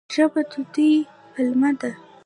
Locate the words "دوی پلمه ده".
0.73-1.91